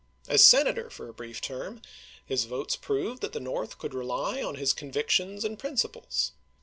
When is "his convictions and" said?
4.55-5.59